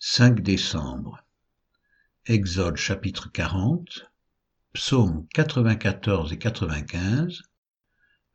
[0.00, 1.24] 5 décembre.
[2.26, 4.08] Exode chapitre 40,
[4.72, 7.42] Psaume 94 et 95,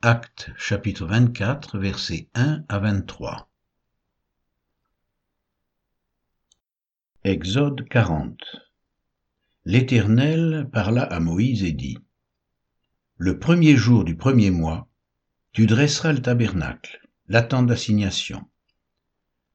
[0.02, 3.50] Actes chapitre 24 versets 1 à 23.
[7.24, 8.38] Exode 40
[9.64, 11.98] L'Éternel parla à Moïse et dit,
[13.16, 14.90] Le premier jour du premier mois,
[15.54, 18.50] tu dresseras le tabernacle, la tente d'assignation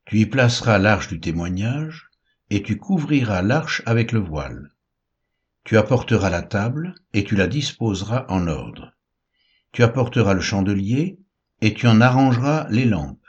[0.09, 2.09] tu y placeras l'arche du témoignage,
[2.49, 4.71] et tu couvriras l'arche avec le voile.
[5.65, 8.95] Tu apporteras la table, et tu la disposeras en ordre.
[9.71, 11.19] Tu apporteras le chandelier,
[11.61, 13.21] et tu en arrangeras les lampes.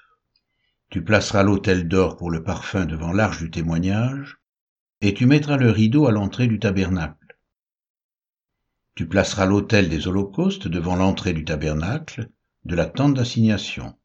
[0.90, 4.38] Tu placeras l'autel d'or pour le parfum devant l'arche du témoignage,
[5.02, 7.38] et tu mettras le rideau à l'entrée du tabernacle.
[8.96, 12.30] Tu placeras l'autel des holocaustes devant l'entrée du tabernacle,
[12.64, 13.99] de la tente d'assignation.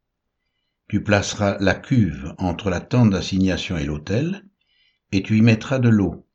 [0.88, 4.44] Tu placeras la cuve entre la tente d'assignation et l'autel,
[5.12, 6.26] et tu y mettras de l'eau.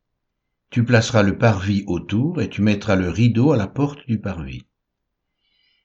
[0.70, 4.66] Tu placeras le parvis autour, et tu mettras le rideau à la porte du parvis.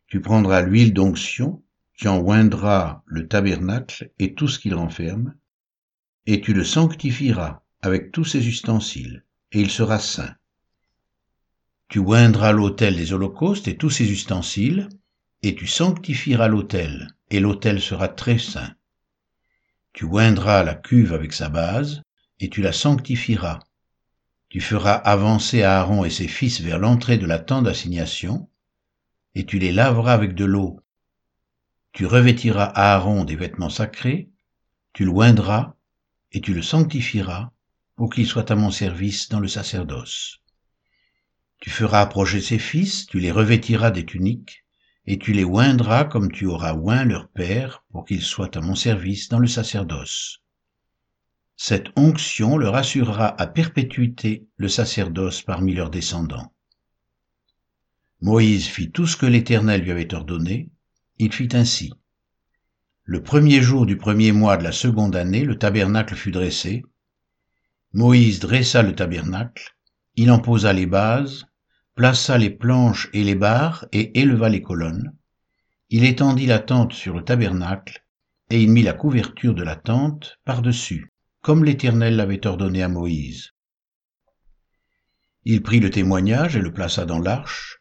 [0.07, 1.63] Tu prendras l'huile d'onction,
[1.95, 5.35] tu en oindras le tabernacle et tout ce qu'il renferme,
[6.27, 10.35] et tu le sanctifieras avec tous ses ustensiles, et il sera saint.
[11.89, 14.89] Tu oindras l'autel des holocaustes et tous ses ustensiles,
[15.45, 18.75] et tu sanctifieras l'autel, et l'autel sera très saint.
[19.93, 22.03] Tu oindras la cuve avec sa base,
[22.41, 23.61] et tu la sanctifieras.
[24.49, 28.49] Tu feras avancer Aaron et ses fils vers l'entrée de la tente d'assignation,
[29.35, 30.81] et tu les laveras avec de l'eau.
[31.93, 34.31] Tu revêtiras Aaron des vêtements sacrés,
[34.95, 35.75] tu l'oindras,
[36.33, 37.51] et tu le sanctifieras,
[37.97, 40.39] pour qu'il soit à mon service dans le sacerdoce.
[41.61, 44.64] Tu feras approcher ses fils, tu les revêtiras des tuniques,
[45.07, 48.75] et tu les oindras comme tu auras oint leur père pour qu'ils soient à mon
[48.75, 50.41] service dans le sacerdoce.
[51.57, 56.53] Cette onction leur assurera à perpétuité le sacerdoce parmi leurs descendants.
[58.21, 60.71] Moïse fit tout ce que l'Éternel lui avait ordonné,
[61.19, 61.93] il fit ainsi.
[63.05, 66.83] Le premier jour du premier mois de la seconde année, le tabernacle fut dressé.
[67.93, 69.77] Moïse dressa le tabernacle,
[70.17, 71.47] il en posa les bases,
[71.95, 75.17] plaça les planches et les barres et éleva les colonnes.
[75.91, 78.05] Il étendit la tente sur le tabernacle,
[78.51, 83.53] et il mit la couverture de la tente par-dessus, comme l'Éternel l'avait ordonné à Moïse.
[85.45, 87.81] Il prit le témoignage et le plaça dans l'arche,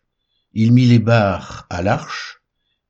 [0.54, 2.42] il mit les barres à l'arche,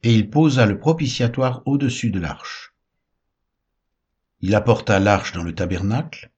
[0.02, 2.74] et il posa le propitiatoire au-dessus de l'arche.
[4.42, 6.33] Il apporta l'arche dans le tabernacle,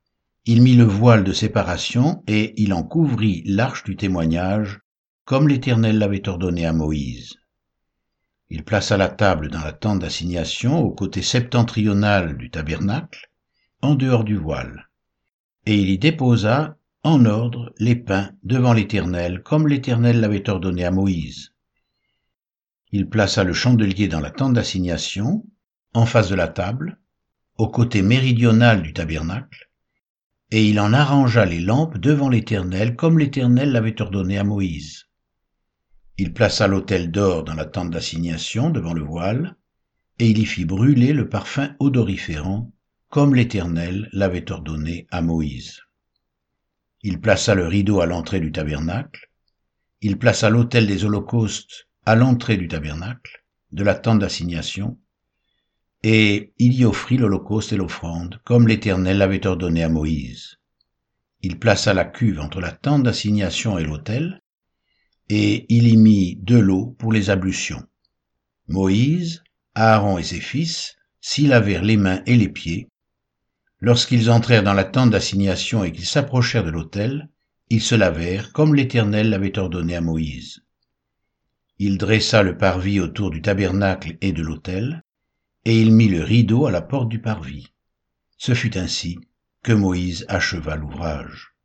[0.47, 4.79] il mit le voile de séparation et il en couvrit l'arche du témoignage,
[5.23, 7.38] comme l'Éternel l'avait ordonné à Moïse.
[8.51, 13.31] Il plaça la table dans la tente d'assignation au côté septentrional du tabernacle,
[13.81, 14.89] en dehors du voile,
[15.66, 20.91] et il y déposa en ordre les pains devant l'Éternel, comme l'Éternel l'avait ordonné à
[20.91, 21.53] Moïse.
[22.91, 25.44] Il plaça le chandelier dans la tente d'assignation,
[25.95, 27.00] en face de la table,
[27.57, 29.72] au côté méridional du tabernacle,
[30.51, 35.06] et il en arrangea les lampes devant l'Éternel comme l'Éternel l'avait ordonné à Moïse.
[36.17, 39.55] Il plaça l'autel d'or dans la tente d'assignation devant le voile,
[40.19, 42.72] et il y fit brûler le parfum odoriférant
[43.09, 45.81] comme l'Éternel l'avait ordonné à Moïse.
[47.01, 49.29] Il plaça le rideau à l'entrée du tabernacle,
[50.01, 54.97] il plaça l'autel des holocaustes à l'entrée du tabernacle, de la tente d'assignation,
[56.07, 60.57] et il y offrit l'holocauste et l'offrande, comme l'Éternel l'avait ordonné à Moïse.
[61.41, 64.39] Il plaça la cuve entre la tente d'assignation et l'autel,
[65.29, 67.83] et il y mit de l'eau pour les ablutions.
[68.67, 69.41] Moïse,
[69.73, 72.87] Aaron et ses fils s'y lavèrent les mains et les pieds.
[73.79, 77.29] Lorsqu'ils entrèrent dans la tente d'assignation et qu'ils s'approchèrent de l'autel,
[77.72, 80.61] ils se lavèrent comme l'Éternel l'avait ordonné à Moïse.
[81.79, 85.01] Il dressa le parvis autour du tabernacle et de l'autel,
[85.65, 87.73] et il mit le rideau à la porte du parvis.
[88.37, 89.19] Ce fut ainsi
[89.63, 91.55] que Moïse acheva l'ouvrage.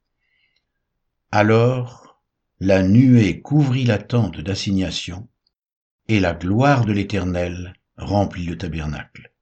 [1.31, 2.23] Alors
[2.59, 5.29] la nuée couvrit la tente d'assignation,
[6.09, 9.33] et la gloire de l'Éternel remplit le tabernacle.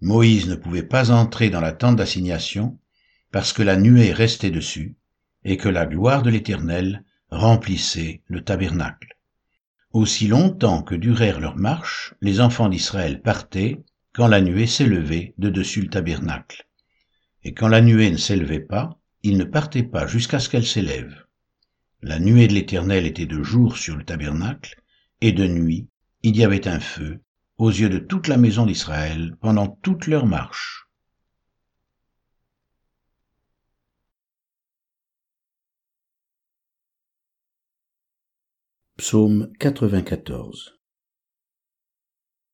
[0.00, 2.78] Moïse ne pouvait pas entrer dans la tente d'assignation
[3.30, 4.96] parce que la nuée restait dessus,
[5.44, 9.16] et que la gloire de l'Éternel remplissait le tabernacle.
[9.92, 13.82] Aussi longtemps que durèrent leurs marches, les enfants d'Israël partaient
[14.12, 16.68] quand la nuée s'élevait de dessus le tabernacle.
[17.42, 21.24] Et quand la nuée ne s'élevait pas, ils ne partaient pas jusqu'à ce qu'elle s'élève.
[22.02, 24.80] La nuée de l'Éternel était de jour sur le tabernacle,
[25.20, 25.88] et de nuit
[26.22, 27.20] il y avait un feu
[27.58, 30.86] aux yeux de toute la maison d'Israël pendant toute leur marche.
[39.00, 40.78] Psaume 94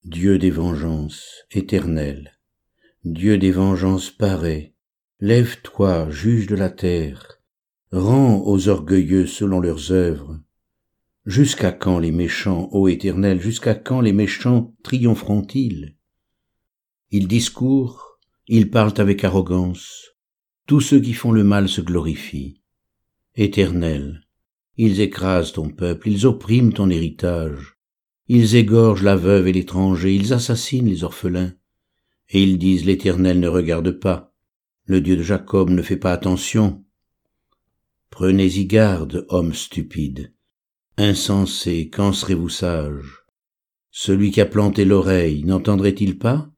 [0.04, 2.38] Dieu des vengeances, éternel,
[3.04, 4.72] Dieu des vengeances parais,
[5.18, 7.40] lève-toi, juge de la terre,
[7.90, 10.40] rends aux orgueilleux selon leurs œuvres.
[11.24, 15.96] Jusqu'à quand les méchants, ô Éternel, jusqu'à quand les méchants triompheront-ils?
[17.10, 20.12] Ils discourent, ils parlent avec arrogance,
[20.68, 22.62] tous ceux qui font le mal se glorifient.
[23.34, 24.25] Éternel,
[24.76, 27.76] ils écrasent ton peuple, ils oppriment ton héritage,
[28.28, 31.54] ils égorgent la veuve et l'étranger, ils assassinent les orphelins,
[32.28, 34.34] et ils disent l'Éternel ne regarde pas,
[34.84, 36.84] le Dieu de Jacob ne fait pas attention.
[38.10, 40.32] Prenez-y garde, hommes stupides,
[40.96, 43.24] insensés, qu'en serez-vous sages?
[43.90, 46.50] Celui qui a planté l'oreille n'entendrait-il pas?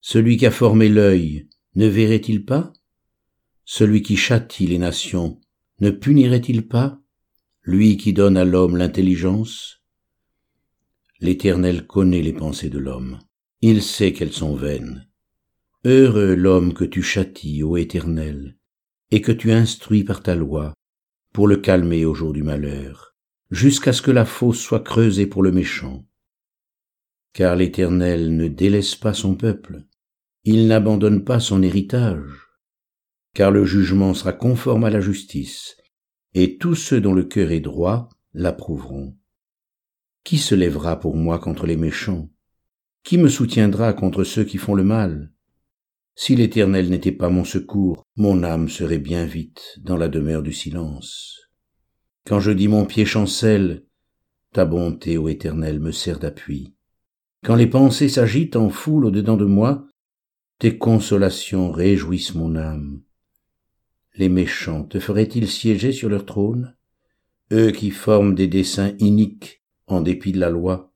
[0.00, 2.72] Celui qui a formé l'œil ne verrait-il pas?
[3.64, 5.40] Celui qui châtie les nations
[5.80, 6.99] ne punirait-il pas?
[7.62, 9.82] Lui qui donne à l'homme l'intelligence
[11.20, 13.18] L'Éternel connaît les pensées de l'homme,
[13.60, 15.06] il sait qu'elles sont vaines.
[15.84, 18.56] Heureux l'homme que tu châties, ô Éternel,
[19.10, 20.72] et que tu instruis par ta loi,
[21.34, 23.14] pour le calmer au jour du malheur,
[23.50, 26.06] jusqu'à ce que la fosse soit creusée pour le méchant.
[27.34, 29.84] Car l'Éternel ne délaisse pas son peuple,
[30.44, 32.48] il n'abandonne pas son héritage,
[33.34, 35.76] car le jugement sera conforme à la justice,
[36.34, 39.16] et tous ceux dont le cœur est droit l'approuveront.
[40.22, 42.30] Qui se lèvera pour moi contre les méchants?
[43.02, 45.32] Qui me soutiendra contre ceux qui font le mal?
[46.14, 50.52] Si l'Éternel n'était pas mon secours, mon âme serait bien vite dans la demeure du
[50.52, 51.38] silence.
[52.26, 53.84] Quand je dis mon pied chancelle,
[54.52, 56.74] ta bonté, ô Éternel, me sert d'appui.
[57.42, 59.86] Quand les pensées s'agitent en foule au-dedans de moi,
[60.58, 63.00] tes consolations réjouissent mon âme
[64.20, 66.76] les méchants te feraient-ils siéger sur leur trône?
[67.52, 70.92] Eux qui forment des desseins iniques en dépit de la loi,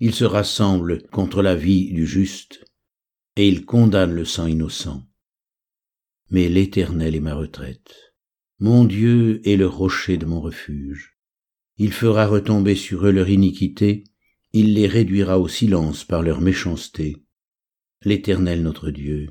[0.00, 2.64] ils se rassemblent contre la vie du juste,
[3.36, 5.06] et ils condamnent le sang innocent.
[6.30, 8.14] Mais l'Éternel est ma retraite.
[8.58, 11.16] Mon Dieu est le rocher de mon refuge.
[11.78, 14.04] Il fera retomber sur eux leur iniquité,
[14.52, 17.16] il les réduira au silence par leur méchanceté.
[18.02, 19.30] L'Éternel notre Dieu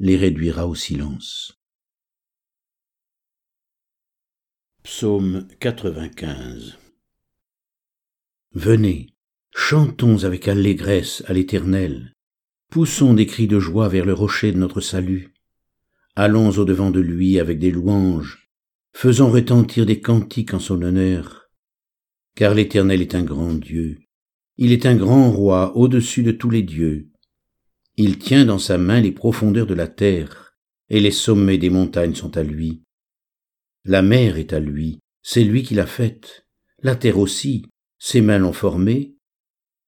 [0.00, 1.55] les réduira au silence.
[4.88, 6.78] Psaume 95
[8.54, 9.08] Venez,
[9.52, 12.12] chantons avec allégresse à l'Éternel,
[12.70, 15.34] poussons des cris de joie vers le rocher de notre salut.
[16.14, 18.48] Allons au-devant de lui avec des louanges,
[18.92, 21.50] faisons retentir des cantiques en son honneur.
[22.36, 23.98] Car l'Éternel est un grand Dieu,
[24.56, 27.08] il est un grand roi au-dessus de tous les dieux.
[27.96, 30.56] Il tient dans sa main les profondeurs de la terre,
[30.88, 32.85] et les sommets des montagnes sont à lui.
[33.88, 36.44] La mer est à lui, c'est lui qui l'a faite.
[36.82, 37.66] La terre aussi,
[38.00, 39.14] ses mains l'ont formée.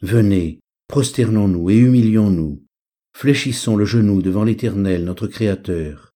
[0.03, 2.63] Venez, prosternons-nous et humilions-nous.
[3.13, 6.15] Fléchissons le genou devant l'Éternel, notre Créateur.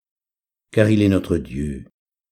[0.70, 1.86] Car il est notre Dieu,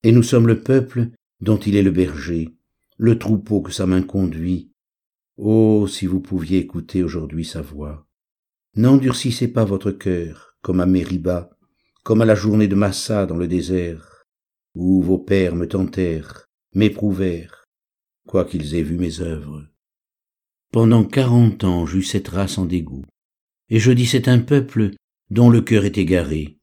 [0.04, 1.08] et nous sommes le peuple
[1.40, 2.54] dont il est le berger,
[2.96, 4.70] le troupeau que sa main conduit.
[5.36, 8.06] Oh, si vous pouviez écouter aujourd'hui sa voix.
[8.76, 11.50] N'endurcissez pas votre cœur, comme à Mériba,
[12.04, 14.09] comme à la journée de Massa dans le désert
[14.74, 17.66] où vos pères me tentèrent, m'éprouvèrent,
[18.26, 19.66] quoiqu'ils aient vu mes œuvres.
[20.72, 23.04] Pendant quarante ans j'eus cette race en dégoût,
[23.68, 24.92] et je dis c'est un peuple
[25.30, 26.58] dont le cœur est égaré,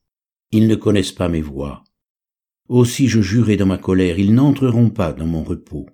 [0.52, 1.84] ils ne connaissent pas mes voies.
[2.70, 5.88] Aussi je jurai dans ma colère, ils n'entreront pas dans mon repos.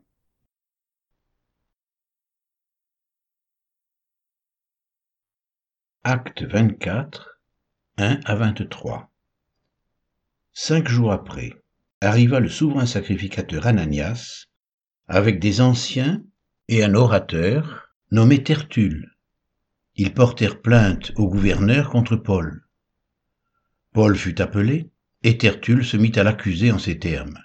[6.04, 7.40] Acte 24,
[7.98, 9.10] 1 à 23
[10.52, 11.63] Cinq jours après,
[12.04, 14.48] arriva le souverain sacrificateur Ananias
[15.08, 16.24] avec des anciens
[16.68, 19.16] et un orateur nommé Tertulle.
[19.96, 22.66] Ils portèrent plainte au gouverneur contre Paul.
[23.94, 24.90] Paul fut appelé,
[25.24, 27.40] et Tertulle se mit à l'accuser en ces termes.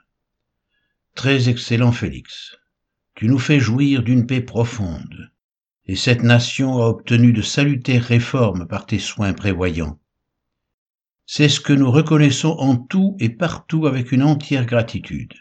[1.15, 2.57] Très excellent Félix,
[3.15, 5.31] tu nous fais jouir d'une paix profonde,
[5.87, 9.99] et cette nation a obtenu de salutaires réformes par tes soins prévoyants
[11.31, 15.35] c'est ce que nous reconnaissons en tout et partout avec une entière gratitude.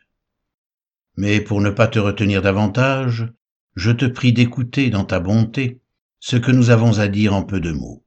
[1.15, 3.31] Mais pour ne pas te retenir davantage,
[3.77, 5.79] je te prie d'écouter dans ta bonté
[6.19, 8.03] ce que nous avons à dire en peu de mots.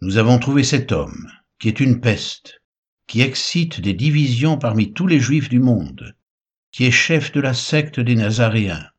[0.00, 1.28] Nous avons trouvé cet homme,
[1.60, 2.60] qui est une peste,
[3.06, 6.16] qui excite des divisions parmi tous les juifs du monde,
[6.72, 8.90] qui est chef de la secte des Nazaréens,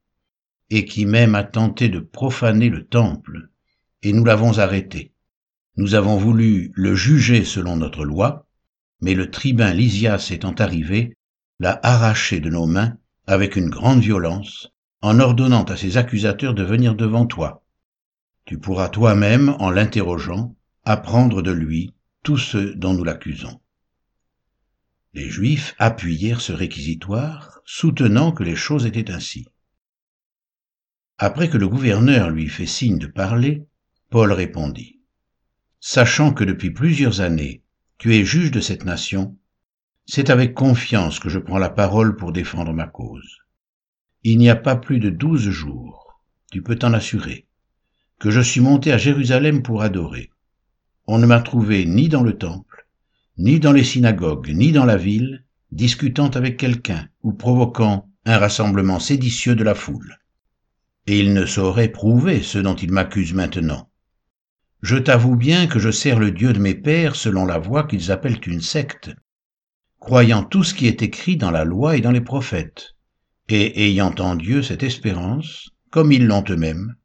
[0.70, 3.50] et qui même a tenté de profaner le temple,
[4.04, 5.13] et nous l'avons arrêté.
[5.76, 8.48] Nous avons voulu le juger selon notre loi,
[9.02, 11.18] mais le tribun Lysias étant arrivé,
[11.60, 14.70] l'a arraché de nos mains avec une grande violence,
[15.02, 17.64] en ordonnant à ses accusateurs de venir devant toi.
[18.46, 23.60] Tu pourras toi-même, en l'interrogeant, apprendre de lui tout ce dont nous l'accusons.
[25.14, 29.48] Les Juifs appuyèrent ce réquisitoire, soutenant que les choses étaient ainsi.
[31.18, 33.66] Après que le gouverneur lui fait signe de parler,
[34.10, 35.00] Paul répondit,
[35.86, 37.62] Sachant que depuis plusieurs années
[37.98, 39.36] tu es juge de cette nation,
[40.06, 43.40] c'est avec confiance que je prends la parole pour défendre ma cause.
[44.24, 46.22] Il n'y a pas plus de douze jours,
[46.54, 47.48] tu peux t'en assurer,
[48.18, 50.32] que je suis monté à Jérusalem pour adorer.
[51.06, 52.88] On ne m'a trouvé ni dans le temple,
[53.38, 59.02] ni dans les synagogues, ni dans la ville, discutant avec quelqu'un ou provoquant un rassemblement
[59.02, 60.18] séditieux de la foule.
[61.08, 63.90] Et il ne saurait prouver ce dont il m'accuse maintenant.
[64.84, 68.12] Je t'avoue bien que je sers le Dieu de mes pères selon la voie qu'ils
[68.12, 69.12] appellent une secte,
[70.02, 72.98] croyant tout ce qui est écrit dans la loi et dans les prophètes,
[73.48, 76.98] et ayant en Dieu cette espérance, comme ils l'ont eux-mêmes,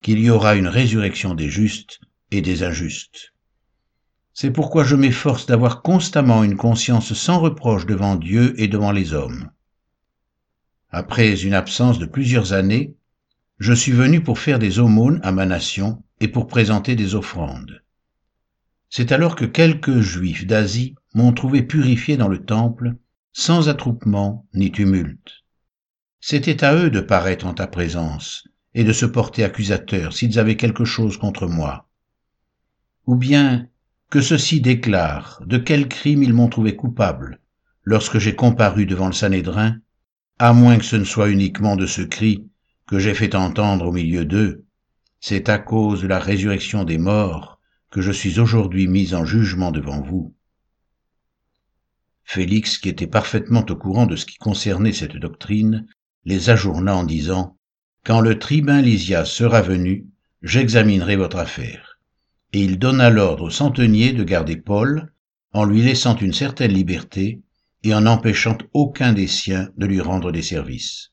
[0.00, 2.00] qu'il y aura une résurrection des justes
[2.30, 3.34] et des injustes.
[4.32, 9.12] C'est pourquoi je m'efforce d'avoir constamment une conscience sans reproche devant Dieu et devant les
[9.12, 9.50] hommes.
[10.88, 12.96] Après une absence de plusieurs années,
[13.58, 17.82] je suis venu pour faire des aumônes à ma nation et pour présenter des offrandes.
[18.88, 22.96] C'est alors que quelques juifs d'Asie m'ont trouvé purifié dans le temple,
[23.32, 25.44] sans attroupement ni tumulte.
[26.20, 30.56] C'était à eux de paraître en ta présence et de se porter accusateurs s'ils avaient
[30.56, 31.88] quelque chose contre moi.
[33.06, 33.68] Ou bien
[34.10, 37.40] que ceux-ci déclarent de quel crime ils m'ont trouvé coupable
[37.82, 39.76] lorsque j'ai comparu devant le Sanhédrin,
[40.38, 42.48] à moins que ce ne soit uniquement de ce cri
[42.86, 44.65] que j'ai fait entendre au milieu d'eux,
[45.28, 47.58] c'est à cause de la résurrection des morts
[47.90, 50.36] que je suis aujourd'hui mis en jugement devant vous.
[52.22, 55.88] Félix, qui était parfaitement au courant de ce qui concernait cette doctrine,
[56.26, 57.56] les ajourna en disant
[58.04, 60.06] Quand le tribun Lysias sera venu,
[60.42, 61.98] j'examinerai votre affaire.
[62.52, 65.12] Et il donna l'ordre au centenier de garder Paul,
[65.52, 67.42] en lui laissant une certaine liberté
[67.82, 71.10] et en n'empêchant aucun des siens de lui rendre des services.